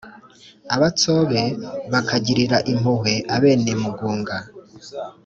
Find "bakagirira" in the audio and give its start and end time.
1.91-2.57